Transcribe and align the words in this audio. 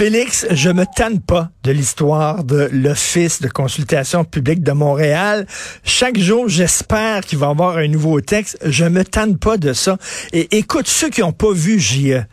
Félix, 0.00 0.46
je 0.50 0.70
me 0.70 0.86
tanne 0.86 1.20
pas 1.20 1.50
de 1.62 1.72
l'histoire 1.72 2.42
de 2.42 2.70
l'Office 2.72 3.42
de 3.42 3.48
consultation 3.48 4.24
publique 4.24 4.62
de 4.62 4.72
Montréal. 4.72 5.46
Chaque 5.84 6.18
jour, 6.18 6.48
j'espère 6.48 7.20
qu'il 7.20 7.36
va 7.36 7.48
y 7.48 7.50
avoir 7.50 7.76
un 7.76 7.86
nouveau 7.86 8.22
texte. 8.22 8.56
Je 8.64 8.86
me 8.86 9.04
tanne 9.04 9.36
pas 9.36 9.58
de 9.58 9.74
ça. 9.74 9.98
Et 10.32 10.56
écoute, 10.56 10.88
ceux 10.88 11.10
qui 11.10 11.20
n'ont 11.20 11.32
pas 11.32 11.52
vu 11.52 11.78
JE, 11.78 12.24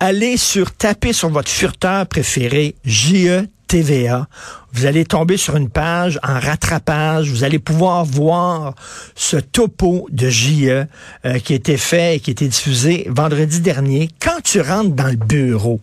allez 0.00 0.36
sur 0.36 0.72
taper 0.72 1.12
sur 1.12 1.28
votre 1.28 1.48
furteur 1.48 2.08
préféré, 2.08 2.74
JE 2.84 3.46
TVA. 3.72 4.26
Vous 4.74 4.84
allez 4.84 5.06
tomber 5.06 5.38
sur 5.38 5.56
une 5.56 5.70
page 5.70 6.20
en 6.22 6.38
rattrapage. 6.38 7.30
Vous 7.30 7.42
allez 7.42 7.58
pouvoir 7.58 8.04
voir 8.04 8.74
ce 9.14 9.38
topo 9.38 10.06
de 10.10 10.28
JE 10.28 10.68
euh, 11.24 11.38
qui 11.42 11.54
a 11.54 11.56
été 11.56 11.78
fait 11.78 12.16
et 12.16 12.20
qui 12.20 12.28
a 12.28 12.32
été 12.32 12.48
diffusé 12.48 13.06
vendredi 13.08 13.60
dernier. 13.60 14.10
Quand 14.20 14.42
tu 14.44 14.60
rentres 14.60 14.90
dans 14.90 15.08
le 15.08 15.16
bureau, 15.16 15.80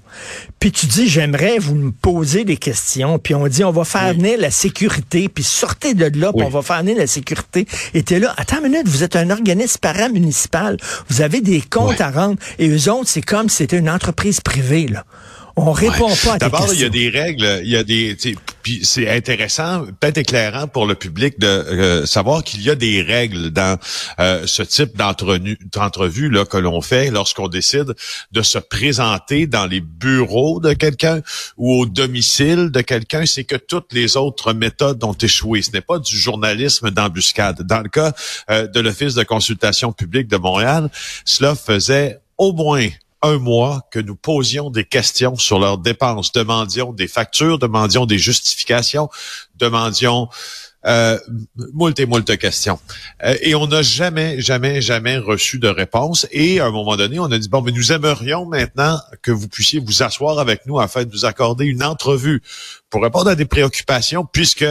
puis 0.59 0.71
tu 0.71 0.85
dis, 0.85 1.09
j'aimerais 1.09 1.57
vous 1.57 1.73
me 1.73 1.91
poser 1.91 2.45
des 2.45 2.57
questions, 2.57 3.17
puis 3.17 3.33
on 3.33 3.47
dit, 3.47 3.63
on 3.63 3.71
va 3.71 3.85
faire 3.85 4.13
venir 4.13 4.39
la 4.39 4.51
sécurité, 4.51 5.29
puis 5.29 5.43
sortez 5.43 5.95
de 5.95 6.19
là, 6.19 6.31
puis 6.31 6.45
on 6.45 6.49
va 6.49 6.61
faire 6.61 6.81
venir 6.81 6.97
la 6.97 7.07
sécurité. 7.07 7.67
Et 7.95 8.03
t'es 8.03 8.19
là, 8.19 8.35
attends 8.37 8.57
une 8.63 8.71
minute, 8.71 8.87
vous 8.87 9.03
êtes 9.03 9.15
un 9.15 9.31
organisme 9.31 9.79
paramunicipal, 9.81 10.77
vous 11.09 11.21
avez 11.21 11.41
des 11.41 11.61
comptes 11.61 12.01
à 12.01 12.11
rendre, 12.11 12.37
et 12.59 12.69
eux 12.69 12.91
autres, 12.91 13.09
c'est 13.09 13.23
comme 13.23 13.49
si 13.49 13.57
c'était 13.57 13.77
une 13.77 13.89
entreprise 13.89 14.41
privée, 14.41 14.87
là. 14.87 15.05
On 15.61 15.71
répond 15.71 16.13
pas 16.23 16.33
à 16.33 16.37
D'abord, 16.37 16.73
il 16.73 16.79
y 16.79 16.85
a 16.85 16.89
des 16.89 17.09
règles, 17.09 17.61
il 17.63 17.69
y 17.69 17.75
a 17.75 17.83
des 17.83 18.15
puis 18.61 18.81
c'est 18.83 19.09
intéressant, 19.09 19.85
peut-être 19.99 20.17
éclairant 20.17 20.67
pour 20.67 20.85
le 20.85 20.95
public 20.95 21.39
de 21.39 21.47
euh, 21.47 22.05
savoir 22.05 22.43
qu'il 22.43 22.61
y 22.61 22.69
a 22.69 22.75
des 22.75 23.01
règles 23.01 23.51
dans 23.51 23.79
euh, 24.19 24.45
ce 24.45 24.63
type 24.63 24.97
d'entrevue 24.97 26.29
là 26.29 26.45
que 26.45 26.57
l'on 26.57 26.81
fait 26.81 27.09
lorsqu'on 27.09 27.47
décide 27.47 27.95
de 28.31 28.41
se 28.41 28.57
présenter 28.59 29.47
dans 29.47 29.65
les 29.65 29.79
bureaux 29.79 30.59
de 30.59 30.73
quelqu'un 30.73 31.21
ou 31.57 31.73
au 31.73 31.85
domicile 31.85 32.69
de 32.69 32.81
quelqu'un, 32.81 33.25
c'est 33.25 33.43
que 33.43 33.55
toutes 33.55 33.93
les 33.93 34.17
autres 34.17 34.53
méthodes 34.53 35.03
ont 35.03 35.13
échoué. 35.13 35.61
Ce 35.61 35.71
n'est 35.71 35.81
pas 35.81 35.99
du 35.99 36.17
journalisme 36.17 36.91
d'embuscade. 36.91 37.63
Dans 37.63 37.81
le 37.81 37.89
cas 37.89 38.13
euh, 38.49 38.67
de 38.67 38.79
l'Office 38.79 39.15
de 39.15 39.23
consultation 39.23 39.91
publique 39.91 40.27
de 40.27 40.37
Montréal, 40.37 40.89
cela 41.25 41.55
faisait 41.55 42.19
au 42.37 42.53
moins 42.53 42.87
un 43.21 43.37
mois 43.37 43.87
que 43.91 43.99
nous 43.99 44.15
posions 44.15 44.69
des 44.69 44.85
questions 44.85 45.35
sur 45.35 45.59
leurs 45.59 45.77
dépenses, 45.77 46.31
demandions 46.31 46.93
des 46.93 47.07
factures, 47.07 47.59
demandions 47.59 48.05
des 48.05 48.17
justifications, 48.17 49.09
demandions 49.55 50.29
euh, 50.85 51.19
moult 51.73 51.99
et 51.99 52.05
moult 52.05 52.37
questions. 52.37 52.79
Euh, 53.23 53.35
et 53.41 53.53
on 53.55 53.67
n'a 53.67 53.81
jamais, 53.81 54.39
jamais, 54.39 54.81
jamais 54.81 55.17
reçu 55.17 55.59
de 55.59 55.67
réponse. 55.67 56.25
Et 56.31 56.61
à 56.61 56.67
un 56.67 56.71
moment 56.71 56.95
donné, 56.95 57.19
on 57.19 57.25
a 57.25 57.37
dit, 57.37 57.49
bon, 57.49 57.61
mais 57.61 57.73
nous 57.73 57.91
aimerions 57.91 58.45
maintenant 58.45 58.99
que 59.21 59.31
vous 59.31 59.49
puissiez 59.49 59.79
vous 59.79 60.03
asseoir 60.03 60.39
avec 60.39 60.65
nous 60.65 60.79
afin 60.79 61.03
de 61.03 61.11
nous 61.11 61.25
accorder 61.25 61.65
une 61.65 61.83
entrevue 61.83 62.41
pour 62.89 63.03
répondre 63.03 63.29
à 63.29 63.35
des 63.35 63.45
préoccupations, 63.45 64.25
puisque 64.25 64.65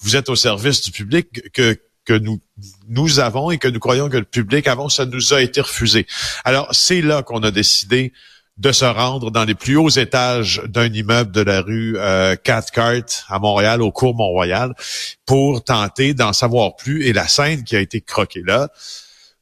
vous 0.00 0.14
êtes 0.14 0.28
au 0.28 0.36
service 0.36 0.82
du 0.82 0.92
public, 0.92 1.50
que 1.52 1.76
que 2.08 2.14
nous 2.14 2.40
nous 2.88 3.20
avons 3.20 3.50
et 3.50 3.58
que 3.58 3.68
nous 3.68 3.78
croyons 3.78 4.08
que 4.08 4.16
le 4.16 4.24
public 4.24 4.66
avons, 4.66 4.88
ça 4.88 5.04
nous 5.04 5.34
a 5.34 5.42
été 5.42 5.60
refusé. 5.60 6.06
Alors, 6.42 6.66
c'est 6.72 7.02
là 7.02 7.22
qu'on 7.22 7.42
a 7.42 7.50
décidé 7.50 8.14
de 8.56 8.72
se 8.72 8.86
rendre 8.86 9.30
dans 9.30 9.44
les 9.44 9.54
plus 9.54 9.76
hauts 9.76 9.90
étages 9.90 10.62
d'un 10.66 10.90
immeuble 10.90 11.30
de 11.32 11.42
la 11.42 11.60
rue 11.60 11.96
euh, 11.98 12.34
Cathcart 12.34 13.26
à 13.28 13.38
Montréal, 13.38 13.82
au 13.82 13.92
cours 13.92 14.16
Mont-Royal, 14.16 14.74
pour 15.26 15.62
tenter 15.62 16.14
d'en 16.14 16.32
savoir 16.32 16.76
plus. 16.76 17.04
Et 17.04 17.12
la 17.12 17.28
scène 17.28 17.62
qui 17.62 17.76
a 17.76 17.80
été 17.80 18.00
croquée 18.00 18.42
là, 18.44 18.70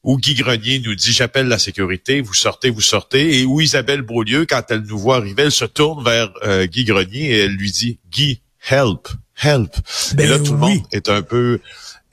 où 0.03 0.19
Guy 0.19 0.35
Grenier 0.35 0.81
nous 0.81 0.97
dit 0.97 1.13
j'appelle 1.13 1.47
la 1.47 1.61
sécurité, 1.61 2.21
vous 2.21 2.35
sortez, 2.35 2.71
vous 2.71 2.81
sortez, 2.81 3.39
et 3.39 3.45
où 3.47 3.61
Isabelle 3.61 4.03
Beaulieu, 4.03 4.45
quand 4.45 4.63
elle 4.71 4.83
nous 4.83 4.99
voit 4.99 5.17
arriver, 5.17 5.45
elle 5.45 5.53
se 5.53 5.65
tourne 5.65 6.05
vers 6.05 6.31
euh, 6.45 6.67
Guy 6.67 6.85
Grenier 6.85 7.31
et 7.31 7.39
elle 7.45 7.53
lui 7.53 7.71
dit 7.71 8.01
Guy, 8.11 8.43
help, 8.69 9.09
help. 9.41 9.73
et 10.19 10.27
là, 10.27 10.39
ben 10.39 10.45
tout 10.45 10.53
le 10.53 10.59
monde 10.59 10.83
est 10.93 11.09
un 11.09 11.23
peu 11.23 11.61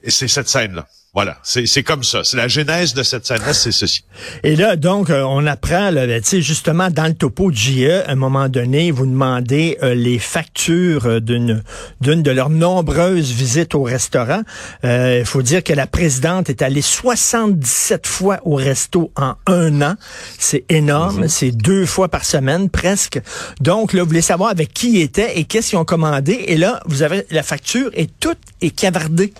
et 0.04 0.10
c'est 0.10 0.28
cette 0.28 0.48
scène-là. 0.48 0.86
Voilà, 1.14 1.36
c'est 1.44 1.84
comme 1.84 2.02
ça. 2.02 2.24
C'est 2.24 2.36
la 2.36 2.48
genèse 2.48 2.92
de 2.92 3.04
cette 3.04 3.24
scène-là, 3.24 3.54
c'est 3.54 3.70
ceci. 3.70 4.04
Et 4.42 4.56
là, 4.56 4.74
donc, 4.74 5.10
euh, 5.10 5.22
on 5.22 5.46
apprend, 5.46 5.92
là, 5.92 6.08
ben, 6.08 6.20
justement, 6.20 6.90
dans 6.90 7.06
le 7.06 7.14
topo 7.14 7.52
de 7.52 7.56
JE, 7.56 8.02
à 8.04 8.10
un 8.10 8.16
moment 8.16 8.48
donné, 8.48 8.90
vous 8.90 9.06
demandez 9.06 9.78
euh, 9.84 9.94
les 9.94 10.18
factures 10.18 11.06
euh, 11.06 11.20
d'une 11.20 11.62
d'une 12.00 12.24
de 12.24 12.32
leurs 12.32 12.50
nombreuses 12.50 13.30
visites 13.30 13.76
au 13.76 13.84
restaurant. 13.84 14.42
Il 14.82 15.24
faut 15.24 15.42
dire 15.42 15.62
que 15.62 15.72
la 15.72 15.86
présidente 15.86 16.50
est 16.50 16.62
allée 16.62 16.82
77 16.82 18.08
fois 18.08 18.40
au 18.42 18.56
resto 18.56 19.12
en 19.14 19.36
un 19.46 19.82
an. 19.82 19.94
C'est 20.36 20.64
énorme. 20.68 21.22
Mhm. 21.22 21.28
C'est 21.28 21.52
deux 21.52 21.86
fois 21.86 22.08
par 22.08 22.24
semaine, 22.24 22.68
presque. 22.68 23.20
Donc, 23.60 23.92
là, 23.92 24.02
vous 24.02 24.08
voulez 24.08 24.20
savoir 24.20 24.50
avec 24.50 24.74
qui 24.74 25.00
était 25.00 25.38
et 25.38 25.44
qu'est-ce 25.44 25.70
qu'ils 25.70 25.78
ont 25.78 25.84
commandé. 25.84 26.32
Et 26.48 26.56
là, 26.56 26.80
vous 26.86 27.02
avez 27.04 27.24
la 27.30 27.44
facture 27.44 27.90
et 27.94 28.08
tout 28.08 28.34
est 28.60 28.70
cavardé. 28.70 29.32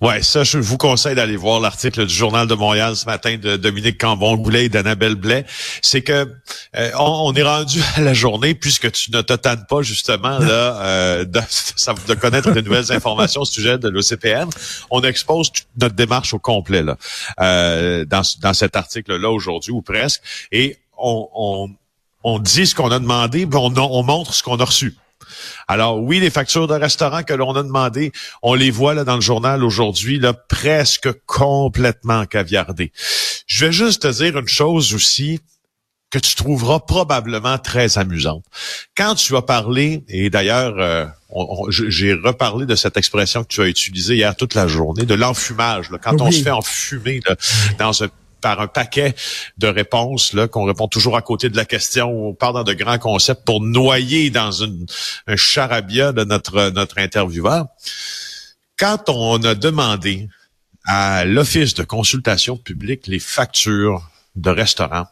Ouais, 0.00 0.22
ça, 0.22 0.44
je 0.44 0.58
vous 0.58 0.76
conseille 0.76 1.14
d'aller 1.14 1.36
voir 1.36 1.60
l'article 1.60 2.06
du 2.06 2.14
Journal 2.14 2.46
de 2.46 2.54
Montréal 2.54 2.96
ce 2.96 3.06
matin 3.06 3.36
de 3.36 3.56
Dominique 3.56 4.00
Cambon-Goulet 4.00 4.66
et 4.66 4.68
d'Annabelle 4.68 5.14
Blais. 5.14 5.46
C'est 5.82 6.02
que 6.02 6.28
euh, 6.76 6.90
on, 6.98 7.32
est 7.34 7.42
rendu 7.42 7.80
à 7.96 8.00
la 8.00 8.14
journée, 8.14 8.54
puisque 8.54 8.90
tu 8.92 9.10
ne 9.12 9.22
te 9.22 9.32
tannes 9.32 9.64
pas 9.68 9.82
justement 9.82 10.38
là 10.38 10.44
euh, 10.82 11.24
de, 11.24 11.40
de 12.08 12.14
connaître 12.14 12.52
de 12.52 12.60
nouvelles 12.60 12.92
informations 12.92 13.42
au 13.42 13.46
sujet 13.46 13.78
de 13.78 13.88
l'OCPN. 13.88 14.48
On 14.90 15.02
expose 15.02 15.52
toute 15.52 15.66
notre 15.80 15.94
démarche 15.94 16.34
au 16.34 16.38
complet 16.38 16.82
là, 16.82 16.96
euh, 17.40 18.04
dans, 18.04 18.22
dans 18.40 18.54
cet 18.54 18.76
article-là 18.76 19.30
aujourd'hui, 19.30 19.72
ou 19.72 19.82
presque, 19.82 20.22
et 20.52 20.78
on, 20.98 21.28
on, 21.34 21.70
on 22.24 22.38
dit 22.38 22.66
ce 22.66 22.74
qu'on 22.74 22.90
a 22.90 22.98
demandé, 22.98 23.46
mais 23.46 23.56
on, 23.56 23.72
on 23.76 24.02
montre 24.02 24.34
ce 24.34 24.42
qu'on 24.42 24.56
a 24.56 24.64
reçu. 24.64 24.96
Alors 25.68 26.02
oui, 26.02 26.20
les 26.20 26.30
factures 26.30 26.66
de 26.66 26.74
restaurant 26.74 27.22
que 27.22 27.34
l'on 27.34 27.54
a 27.54 27.62
demandé, 27.62 28.12
on 28.42 28.54
les 28.54 28.70
voit 28.70 28.94
là 28.94 29.04
dans 29.04 29.16
le 29.16 29.20
journal 29.20 29.64
aujourd'hui, 29.64 30.18
là 30.18 30.32
presque 30.32 31.08
complètement 31.26 32.26
caviardées. 32.26 32.92
Je 33.46 33.66
vais 33.66 33.72
juste 33.72 34.02
te 34.02 34.08
dire 34.08 34.38
une 34.38 34.48
chose 34.48 34.94
aussi 34.94 35.40
que 36.10 36.18
tu 36.20 36.36
trouveras 36.36 36.78
probablement 36.78 37.58
très 37.58 37.98
amusante. 37.98 38.44
Quand 38.96 39.16
tu 39.16 39.34
as 39.36 39.42
parlé, 39.42 40.04
et 40.08 40.30
d'ailleurs, 40.30 40.74
euh, 40.78 41.06
j'ai 41.68 42.14
reparlé 42.14 42.66
de 42.66 42.76
cette 42.76 42.96
expression 42.96 43.42
que 43.42 43.48
tu 43.48 43.60
as 43.62 43.66
utilisée 43.66 44.14
hier 44.14 44.36
toute 44.36 44.54
la 44.54 44.68
journée, 44.68 45.06
de 45.06 45.14
l'enfumage. 45.14 45.90
Quand 46.00 46.20
on 46.20 46.30
se 46.30 46.42
fait 46.42 46.50
enfumer 46.50 47.20
dans 47.78 48.04
un 48.04 48.08
par 48.44 48.60
un 48.60 48.66
paquet 48.66 49.14
de 49.56 49.68
réponses 49.68 50.34
là 50.34 50.48
qu'on 50.48 50.64
répond 50.64 50.86
toujours 50.86 51.16
à 51.16 51.22
côté 51.22 51.48
de 51.48 51.56
la 51.56 51.64
question. 51.64 52.28
On 52.28 52.34
parle 52.34 52.56
dans 52.56 52.62
de 52.62 52.74
grands 52.74 52.98
concepts 52.98 53.42
pour 53.46 53.62
noyer 53.62 54.28
dans 54.28 54.62
un 54.62 55.36
charabia 55.36 56.12
de 56.12 56.24
notre 56.24 56.68
notre 56.68 56.98
intervieweur. 56.98 57.68
Quand 58.78 59.08
on 59.08 59.42
a 59.44 59.54
demandé 59.54 60.28
à 60.84 61.24
l'Office 61.24 61.72
de 61.72 61.84
consultation 61.84 62.58
publique 62.58 63.06
les 63.06 63.18
factures 63.18 64.10
de 64.36 64.50
restaurants, 64.50 65.06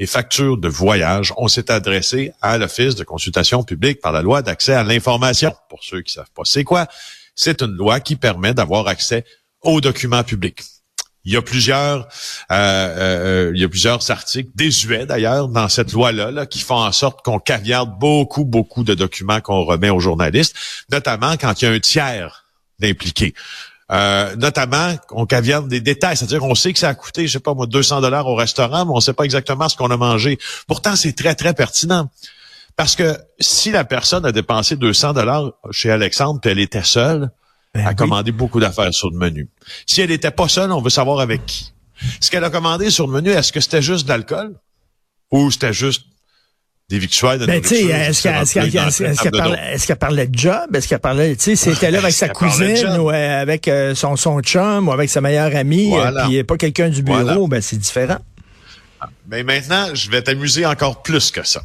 les 0.00 0.06
factures 0.06 0.56
de 0.56 0.66
voyage, 0.66 1.32
on 1.36 1.46
s'est 1.46 1.70
adressé 1.70 2.32
à 2.42 2.58
l'Office 2.58 2.96
de 2.96 3.04
consultation 3.04 3.62
publique 3.62 4.00
par 4.00 4.10
la 4.10 4.22
loi 4.22 4.42
d'accès 4.42 4.74
à 4.74 4.82
l'information. 4.82 5.54
Pour 5.68 5.84
ceux 5.84 6.02
qui 6.02 6.12
savent 6.12 6.34
pas 6.34 6.42
c'est 6.44 6.64
quoi, 6.64 6.88
c'est 7.36 7.62
une 7.62 7.76
loi 7.76 8.00
qui 8.00 8.16
permet 8.16 8.52
d'avoir 8.52 8.88
accès 8.88 9.24
aux 9.62 9.80
documents 9.80 10.24
publics. 10.24 10.60
Il 11.24 11.32
y 11.32 11.36
a 11.36 11.42
plusieurs, 11.42 12.06
euh, 12.52 12.54
euh, 13.48 13.52
il 13.54 13.60
y 13.60 13.64
a 13.64 13.68
plusieurs 13.68 14.10
articles 14.10 14.50
désuets 14.54 15.06
d'ailleurs 15.06 15.48
dans 15.48 15.68
cette 15.68 15.92
loi-là 15.92 16.30
là, 16.30 16.46
qui 16.46 16.60
font 16.60 16.76
en 16.76 16.92
sorte 16.92 17.24
qu'on 17.24 17.38
caviarde 17.38 17.98
beaucoup, 17.98 18.44
beaucoup 18.44 18.84
de 18.84 18.94
documents 18.94 19.40
qu'on 19.40 19.64
remet 19.64 19.90
aux 19.90 20.00
journalistes, 20.00 20.54
notamment 20.90 21.36
quand 21.38 21.62
il 21.62 21.64
y 21.64 21.68
a 21.68 21.70
un 21.72 21.80
tiers 21.80 22.44
d'impliqué. 22.78 23.34
Euh, 23.92 24.34
notamment, 24.36 24.94
on 25.10 25.26
caviarde 25.26 25.68
des 25.68 25.80
détails, 25.80 26.16
c'est-à-dire 26.16 26.40
qu'on 26.40 26.54
sait 26.54 26.72
que 26.72 26.78
ça 26.78 26.88
a 26.88 26.94
coûté, 26.94 27.26
je 27.26 27.32
sais 27.32 27.40
pas 27.40 27.54
moi, 27.54 27.66
200 27.66 28.00
dollars 28.00 28.26
au 28.26 28.34
restaurant, 28.34 28.84
mais 28.84 28.92
on 28.94 29.00
sait 29.00 29.12
pas 29.12 29.24
exactement 29.24 29.68
ce 29.68 29.76
qu'on 29.76 29.90
a 29.90 29.96
mangé. 29.96 30.38
Pourtant, 30.66 30.96
c'est 30.96 31.12
très, 31.12 31.34
très 31.34 31.54
pertinent. 31.54 32.10
Parce 32.76 32.96
que 32.96 33.16
si 33.38 33.70
la 33.70 33.84
personne 33.84 34.26
a 34.26 34.32
dépensé 34.32 34.76
200 34.76 35.12
dollars 35.12 35.52
chez 35.70 35.90
Alexandre, 35.90 36.40
puis 36.40 36.50
elle 36.50 36.58
était 36.58 36.82
seule, 36.82 37.30
ben 37.74 37.86
a 37.86 37.94
commandé 37.94 38.32
beaucoup 38.32 38.60
d'affaires 38.60 38.94
sur 38.94 39.10
le 39.10 39.18
menu. 39.18 39.48
Si 39.86 40.00
elle 40.00 40.10
n'était 40.10 40.30
pas 40.30 40.48
seule, 40.48 40.70
on 40.72 40.80
veut 40.80 40.90
savoir 40.90 41.20
avec 41.20 41.44
qui. 41.46 41.72
Ce 42.20 42.30
qu'elle 42.30 42.44
a 42.44 42.50
commandé 42.50 42.90
sur 42.90 43.06
le 43.06 43.12
menu, 43.12 43.30
est-ce 43.30 43.52
que 43.52 43.60
c'était 43.60 43.82
juste 43.82 44.04
de 44.04 44.10
l'alcool? 44.10 44.54
Ou 45.30 45.50
c'était 45.50 45.72
juste 45.72 46.06
des 46.88 46.98
victuailles 46.98 47.38
de 47.38 47.46
ben, 47.46 47.62
Est-ce 47.62 48.22
qu'elle 49.86 49.96
parlait, 49.96 50.26
de 50.26 50.38
job? 50.38 50.74
Est-ce 50.74 50.88
qu'elle 50.88 50.98
parlait, 50.98 51.34
tu 51.36 51.42
sais, 51.42 51.56
c'était 51.56 51.90
là 51.90 51.98
avec 51.98 52.12
sa 52.14 52.28
cousine 52.28 52.98
ou 52.98 53.10
euh, 53.10 53.42
avec 53.42 53.68
euh, 53.68 53.94
son, 53.94 54.16
son 54.16 54.40
chum 54.40 54.88
ou 54.88 54.92
avec 54.92 55.08
sa 55.08 55.20
meilleure 55.20 55.54
amie, 55.56 55.92
et 55.92 55.98
euh, 55.98 56.24
puis 56.26 56.44
pas 56.44 56.56
quelqu'un 56.56 56.90
du 56.90 57.02
bureau, 57.02 57.48
ben 57.48 57.60
c'est 57.60 57.78
différent. 57.78 58.18
Mais 59.28 59.42
maintenant, 59.42 59.94
je 59.94 60.10
vais 60.10 60.22
t'amuser 60.22 60.66
encore 60.66 61.02
plus 61.02 61.30
que 61.30 61.42
ça. 61.46 61.62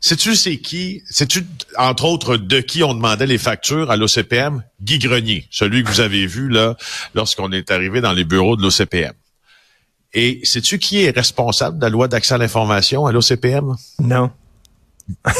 Sais-tu 0.00 0.34
c'est 0.36 0.58
qui? 0.58 1.02
Sais-tu, 1.08 1.46
entre 1.78 2.04
autres, 2.04 2.36
de 2.36 2.60
qui 2.60 2.82
on 2.82 2.94
demandait 2.94 3.26
les 3.26 3.38
factures 3.38 3.90
à 3.90 3.96
l'OCPM? 3.96 4.62
Guy 4.82 4.98
Grenier, 4.98 5.46
celui 5.50 5.82
que 5.82 5.88
vous 5.88 6.00
avez 6.00 6.26
vu 6.26 6.48
là 6.48 6.76
lorsqu'on 7.14 7.52
est 7.52 7.70
arrivé 7.70 8.00
dans 8.00 8.12
les 8.12 8.24
bureaux 8.24 8.56
de 8.56 8.62
l'OCPM. 8.62 9.12
Et 10.12 10.40
sais-tu 10.44 10.78
qui 10.78 11.02
est 11.02 11.10
responsable 11.10 11.78
de 11.78 11.82
la 11.82 11.90
loi 11.90 12.06
d'accès 12.06 12.34
à 12.34 12.38
l'information 12.38 13.06
à 13.06 13.12
l'OCPM? 13.12 13.74
Non. 13.98 14.30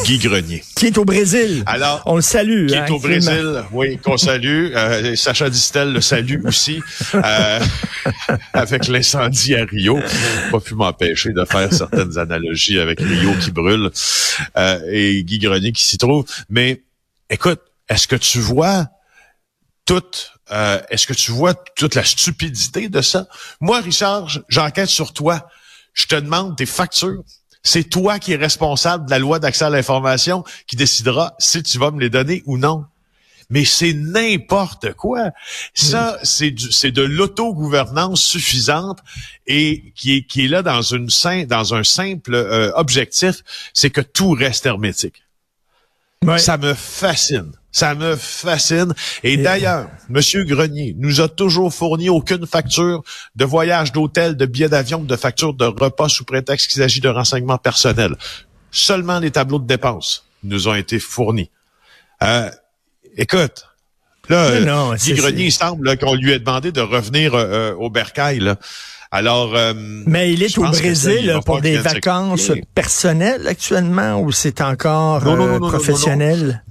Guy 0.05 0.19
Grenier. 0.19 0.63
qui 0.77 0.87
est 0.87 0.99
au 0.99 1.05
Brésil. 1.05 1.63
Alors, 1.67 2.03
on 2.07 2.17
le 2.17 2.23
salue. 2.23 2.67
Qui 2.67 2.75
est 2.75 2.79
hein, 2.79 2.87
au 2.91 2.99
Brésil, 2.99 3.65
oui, 3.73 3.99
qu'on 3.99 4.17
salue. 4.17 4.73
Euh, 4.75 5.17
Sacha 5.17 5.49
Distel 5.49 5.93
le 5.93 6.01
salue 6.01 6.45
aussi. 6.45 6.83
Euh, 7.15 7.61
avec 8.53 8.89
l'incendie 8.89 9.55
à 9.55 9.65
Rio. 9.65 10.01
Pas 10.51 10.61
pu 10.61 10.75
m'empêcher 10.75 11.31
de 11.31 11.45
faire 11.45 11.73
certaines 11.73 12.19
analogies 12.19 12.79
avec 12.79 13.01
Rio 13.01 13.33
qui 13.41 13.51
brûle 13.51 13.91
euh, 14.57 14.81
et 14.91 15.23
Guy 15.25 15.39
Grenier 15.39 15.73
qui 15.73 15.85
s'y 15.85 15.99
trouve. 15.99 16.25
Mais 16.51 16.83
écoute, 17.31 17.61
est-ce 17.89 18.07
que 18.07 18.17
tu 18.17 18.39
vois 18.39 18.89
toute 19.87 20.35
euh, 20.51 20.81
est-ce 20.91 21.07
que 21.07 21.15
tu 21.15 21.33
vois 21.33 21.55
toute 21.55 21.95
la 21.95 22.05
stupidité 22.05 22.89
de 22.89 23.01
ça? 23.01 23.27
Moi, 23.61 23.81
Richard, 23.81 24.29
j'enquête 24.49 24.89
sur 24.89 25.13
toi. 25.13 25.49
Je 25.95 26.07
te 26.07 26.17
demande 26.17 26.57
tes 26.57 26.67
factures 26.67 27.23
c'est 27.65 27.85
toi 27.85 28.19
qui 28.19 28.33
es 28.33 28.37
responsable 28.37 29.07
de 29.07 29.11
la 29.11 29.19
loi 29.19 29.39
d'accès 29.39 29.65
à 29.65 29.71
l'information 29.71 30.45
qui 30.67 30.77
décidera 30.77 31.35
si 31.39 31.63
tu 31.63 31.79
vas 31.79 31.91
me 31.91 32.01
les 32.01 32.11
donner 32.11 32.43
ou 32.47 32.59
non. 32.59 32.85
Mais 33.51 33.65
c'est 33.65 33.93
n'importe 33.93 34.95
quoi. 34.95 35.31
Ça, 35.75 36.19
c'est 36.23 36.55
c'est 36.71 36.93
de 36.93 37.03
l'autogouvernance 37.03 38.23
suffisante 38.23 39.01
et 39.47 39.93
qui 39.95 40.17
est 40.17 40.23
qui 40.23 40.45
est 40.45 40.49
là 40.49 40.63
dans 40.63 40.81
une 40.81 41.09
dans 41.47 41.75
un 41.75 41.85
simple 41.85 42.35
euh, 42.35 42.73
objectif, 42.75 43.43
c'est 43.75 43.91
que 43.91 44.01
tout 44.01 44.31
reste 44.31 44.65
hermétique. 44.67 45.25
Ça 46.39 46.57
me 46.57 46.73
fascine. 46.73 47.53
Ça 47.75 47.97
me 47.97 48.15
fascine. 48.15 48.95
Et 49.25 49.37
d'ailleurs, 49.37 49.89
Monsieur 50.09 50.45
Grenier 50.45 50.95
nous 50.97 51.21
a 51.21 51.29
toujours 51.29 51.75
fourni 51.75 52.09
aucune 52.09 52.47
facture 52.47 53.03
de 53.35 53.45
voyage 53.45 53.91
d'hôtel, 53.91 54.37
de 54.37 54.47
billets 54.47 54.69
d'avion, 54.69 55.01
de 55.01 55.17
facture 55.17 55.55
de 55.55 55.65
repas 55.65 56.09
sous 56.09 56.25
prétexte 56.25 56.71
qu'il 56.71 56.81
s'agit 56.81 57.01
de 57.01 57.09
renseignements 57.09 57.59
personnels. 57.59 58.15
Seulement 58.71 59.19
les 59.19 59.33
tableaux 59.33 59.59
de 59.59 59.67
dépenses 59.67 60.25
nous 60.45 60.69
ont 60.69 60.75
été 60.77 61.01
fournis. 61.01 61.51
Euh, 62.23 62.49
écoute, 63.17 63.67
là, 64.29 64.61
non, 64.61 64.95
Guy 64.95 65.15
Grenier, 65.15 65.47
il 65.47 65.53
semble 65.53 65.99
qu'on 65.99 66.15
lui 66.15 66.31
ait 66.31 66.39
demandé 66.39 66.71
de 66.71 66.81
revenir 66.81 67.35
euh, 67.35 67.45
euh, 67.45 67.75
au 67.75 67.91
bercail. 67.91 68.39
Là. 68.39 68.55
Alors, 69.11 69.57
mais 70.07 70.33
il 70.33 70.45
est 70.45 70.57
au 70.59 70.63
Brésil 70.63 71.41
pour 71.45 71.61
des 71.61 71.79
vacances 71.79 72.53
personnelles 72.73 73.49
actuellement 73.49 74.21
ou 74.21 74.31
c'est 74.31 74.61
encore 74.61 75.23
professionnel? 75.59 76.63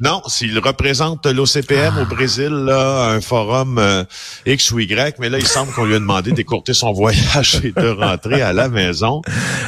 Non, 0.00 0.22
s'il 0.28 0.56
représente 0.60 1.26
l'OCPM 1.26 1.98
au 1.98 2.06
Brésil, 2.06 2.50
là, 2.50 3.08
un 3.10 3.20
forum 3.20 3.78
euh, 3.78 4.04
X 4.46 4.70
ou 4.70 4.78
Y, 4.78 5.18
mais 5.18 5.28
là, 5.28 5.38
il 5.38 5.46
semble 5.46 5.72
qu'on 5.72 5.84
lui 5.84 5.96
a 5.96 5.98
demandé 5.98 6.30
d'écourter 6.30 6.72
son 6.72 6.92
voyage 6.94 7.60
et 7.64 7.72
de 7.72 7.88
rentrer 7.88 8.40
à 8.40 8.52
la 8.52 8.68
maison. 8.68 9.22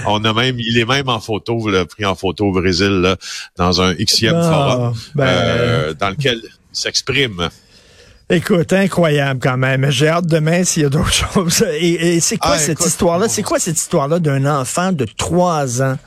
On 0.06 0.24
a 0.24 0.32
même, 0.32 0.56
il 0.60 0.78
est 0.78 0.84
même 0.84 1.08
en 1.08 1.18
photo, 1.18 1.68
le 1.68 1.84
pris 1.84 2.04
en 2.04 2.14
photo 2.14 2.46
au 2.46 2.52
Brésil, 2.52 3.00
là, 3.00 3.16
dans 3.56 3.82
un 3.82 3.94
Xème 3.94 4.36
ah, 4.36 4.50
forum, 4.50 4.94
ben, 5.16 5.26
euh, 5.26 5.94
dans 5.94 6.10
lequel 6.10 6.40
il 6.44 6.50
s'exprime. 6.72 7.50
Écoute, 8.32 8.72
incroyable 8.72 9.40
quand 9.42 9.56
même. 9.56 9.90
J'ai 9.90 10.06
hâte 10.06 10.26
demain 10.26 10.62
s'il 10.62 10.84
y 10.84 10.86
a 10.86 10.88
d'autres 10.88 11.12
choses. 11.34 11.64
Et, 11.80 12.20
c'est 12.20 12.36
quoi 12.36 12.52
ah, 12.54 12.58
cette 12.58 12.84
histoire-là? 12.84 13.28
C'est 13.28 13.42
quoi 13.42 13.58
cette 13.58 13.76
histoire-là 13.76 14.20
d'un 14.20 14.46
enfant 14.46 14.92
de 14.92 15.04
trois 15.04 15.82
ans? 15.82 15.98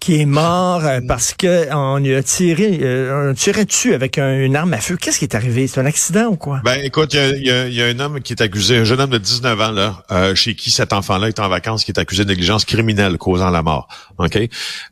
Qui 0.00 0.20
est 0.20 0.26
mort 0.26 0.84
euh, 0.84 1.00
parce 1.06 1.32
que 1.32 1.72
on 1.74 1.98
lui 1.98 2.14
a 2.14 2.22
tiré, 2.22 2.78
euh, 2.82 3.30
on 3.30 3.34
tirait 3.34 3.64
dessus 3.64 3.94
avec 3.94 4.18
une 4.18 4.56
arme 4.56 4.72
à 4.74 4.78
feu. 4.78 4.96
Qu'est-ce 4.96 5.18
qui 5.18 5.24
est 5.24 5.34
arrivé? 5.34 5.66
C'est 5.66 5.80
un 5.80 5.86
accident 5.86 6.26
ou 6.26 6.36
quoi? 6.36 6.60
Ben, 6.64 6.80
écoute, 6.84 7.14
il 7.14 7.44
y 7.44 7.82
a, 7.82 7.86
un 7.86 7.98
homme 8.00 8.20
qui 8.20 8.32
est 8.32 8.42
accusé, 8.42 8.78
un 8.78 8.84
jeune 8.84 9.00
homme 9.00 9.10
de 9.10 9.18
19 9.18 9.60
ans, 9.60 9.70
là, 9.70 10.04
euh, 10.10 10.34
chez 10.34 10.54
qui 10.54 10.70
cet 10.70 10.92
enfant-là 10.92 11.28
est 11.28 11.40
en 11.40 11.48
vacances, 11.48 11.84
qui 11.84 11.92
est 11.92 11.98
accusé 11.98 12.24
de 12.24 12.28
négligence 12.28 12.64
criminelle 12.64 13.18
causant 13.18 13.50
la 13.50 13.62
mort. 13.62 13.88
OK? 14.18 14.38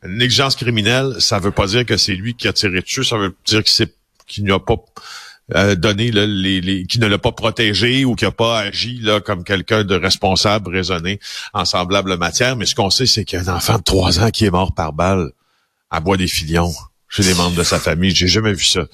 Négligence 0.06 0.56
criminelle, 0.56 1.16
ça 1.18 1.38
veut 1.38 1.50
pas 1.50 1.66
dire 1.66 1.84
que 1.84 1.96
c'est 1.96 2.14
lui 2.14 2.34
qui 2.34 2.48
a 2.48 2.52
tiré 2.52 2.80
dessus, 2.80 3.04
ça 3.04 3.16
veut 3.16 3.34
dire 3.44 3.62
qu'il 3.64 4.44
n'y 4.44 4.52
a 4.52 4.58
pas 4.58 4.76
euh, 5.54 5.74
donné 5.74 6.10
les, 6.10 6.60
les, 6.60 6.86
qui 6.86 6.98
ne 6.98 7.06
l'a 7.06 7.18
pas 7.18 7.32
protégé 7.32 8.04
ou 8.04 8.14
qui 8.14 8.24
n'a 8.24 8.30
pas 8.30 8.60
agi 8.60 8.98
là 9.00 9.20
comme 9.20 9.44
quelqu'un 9.44 9.84
de 9.84 9.94
responsable, 9.94 10.70
raisonné 10.70 11.20
en 11.52 11.64
semblable 11.64 12.16
matière. 12.16 12.56
Mais 12.56 12.66
ce 12.66 12.74
qu'on 12.74 12.90
sait, 12.90 13.06
c'est 13.06 13.24
qu'il 13.24 13.38
y 13.38 13.42
a 13.42 13.50
un 13.50 13.56
enfant 13.56 13.78
de 13.78 13.82
trois 13.82 14.20
ans 14.20 14.30
qui 14.30 14.46
est 14.46 14.50
mort 14.50 14.74
par 14.74 14.92
balle 14.92 15.30
à 15.90 16.00
Bois 16.00 16.16
des 16.16 16.28
Filions 16.28 16.72
chez 17.22 17.34
membres 17.34 17.56
de 17.56 17.62
sa 17.62 17.78
famille. 17.78 18.14
J'ai 18.14 18.28
jamais 18.28 18.52
vu 18.52 18.64
ça. 18.64 18.86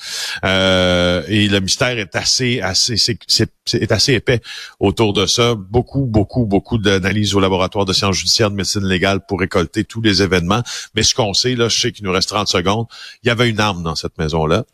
Euh, 0.45 1.23
et 1.29 1.49
le 1.49 1.61
mystère 1.61 1.99
est 1.99 2.15
assez, 2.17 2.61
assez, 2.61 2.97
c'est, 2.97 3.93
assez 3.93 4.15
épais 4.15 4.41
autour 4.79 5.13
de 5.13 5.27
ça. 5.27 5.55
Beaucoup, 5.55 6.05
beaucoup, 6.05 6.45
beaucoup 6.45 6.79
d'analyses 6.79 7.35
au 7.35 7.41
laboratoire 7.41 7.85
de 7.85 7.93
sciences 7.93 8.17
judiciaires 8.17 8.51
de 8.51 8.57
médecine 8.57 8.85
légale 8.87 9.21
pour 9.27 9.41
récolter 9.41 9.85
tous 9.85 10.03
les 10.03 10.23
événements. 10.23 10.63
Mais 10.95 11.03
ce 11.03 11.15
qu'on 11.15 11.35
sait, 11.35 11.55
là, 11.55 11.69
je 11.69 11.81
sais 11.81 11.93
qu'il 11.93 12.05
nous 12.05 12.13
reste 12.13 12.29
30 12.29 12.49
secondes. 12.49 12.87
Il 13.23 13.29
y 13.29 13.31
avait 13.31 13.49
une 13.49 13.61
arme 13.61 13.83
dans 13.83 13.95
cette 13.95 14.19
maison-là. 14.19 14.65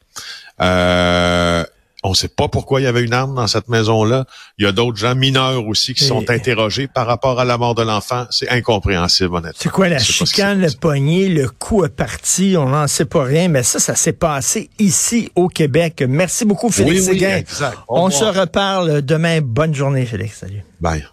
Euh, 0.61 1.65
on 2.07 2.11
ne 2.11 2.15
sait 2.15 2.29
pas 2.29 2.47
pourquoi 2.49 2.81
il 2.81 2.85
y 2.85 2.87
avait 2.87 3.03
une 3.03 3.13
arme 3.13 3.35
dans 3.35 3.47
cette 3.49 3.69
maison-là. 3.69 4.27
Il 4.59 4.65
y 4.65 4.69
a 4.69 4.73
d'autres 4.73 4.97
gens 4.97 5.17
mineurs 5.17 5.67
aussi 5.67 5.93
qui 5.93 6.05
sont 6.05 6.31
interrogés 6.31 6.87
par 6.87 7.07
rapport 7.07 7.41
à 7.41 7.45
la 7.45 7.59
mort 7.59 7.75
de 7.75 7.83
l'enfant. 7.83 8.27
C'est 8.31 8.49
incompréhensible, 8.49 9.35
honnêtement. 9.35 9.59
C'est 9.59 9.71
quoi 9.71 9.89
la 9.89 9.99
chicane, 9.99 10.61
le 10.61 10.71
poignet, 10.71 11.29
le 11.29 11.49
coup 11.49 11.85
est 11.85 11.89
parti, 11.89 12.55
on 12.57 12.69
n'en 12.69 12.87
sait 12.87 13.07
pas 13.07 13.25
rien, 13.25 13.49
mais 13.49 13.65
ça, 13.65 13.81
ça 13.81 13.97
s'est 13.97 14.13
passé 14.13 14.71
ici 14.79 15.31
au 15.35 15.49
Québec. 15.49 16.05
Merci 16.09 16.45
beaucoup, 16.45 16.71
Félix 16.71 17.09
oui, 17.09 17.19
oui, 17.21 17.65
On 17.89 18.09
se 18.11 18.25
reparle 18.25 19.03
demain. 19.03 19.41
Bonne 19.43 19.75
journée, 19.75 20.07
Félix. 20.07 20.39
Salut. 20.39 20.63
Bye. 20.81 21.07